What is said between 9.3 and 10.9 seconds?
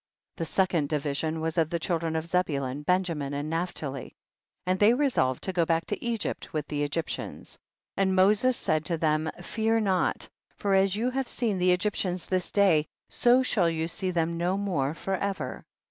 fear not, for